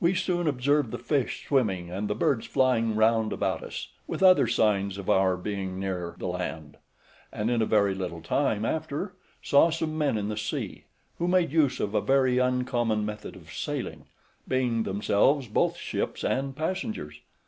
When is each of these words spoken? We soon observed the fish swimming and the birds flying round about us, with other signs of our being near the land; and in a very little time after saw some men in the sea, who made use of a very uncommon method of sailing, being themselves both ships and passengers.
We 0.00 0.16
soon 0.16 0.48
observed 0.48 0.90
the 0.90 0.98
fish 0.98 1.46
swimming 1.46 1.88
and 1.88 2.08
the 2.08 2.14
birds 2.16 2.44
flying 2.44 2.96
round 2.96 3.32
about 3.32 3.62
us, 3.62 3.86
with 4.04 4.20
other 4.20 4.48
signs 4.48 4.98
of 4.98 5.08
our 5.08 5.36
being 5.36 5.78
near 5.78 6.16
the 6.18 6.26
land; 6.26 6.76
and 7.32 7.48
in 7.48 7.62
a 7.62 7.64
very 7.64 7.94
little 7.94 8.20
time 8.20 8.64
after 8.64 9.14
saw 9.42 9.70
some 9.70 9.96
men 9.96 10.18
in 10.18 10.28
the 10.28 10.36
sea, 10.36 10.86
who 11.18 11.28
made 11.28 11.52
use 11.52 11.78
of 11.78 11.94
a 11.94 12.00
very 12.00 12.38
uncommon 12.38 13.06
method 13.06 13.36
of 13.36 13.52
sailing, 13.52 14.06
being 14.48 14.82
themselves 14.82 15.46
both 15.46 15.76
ships 15.76 16.24
and 16.24 16.56
passengers. 16.56 17.20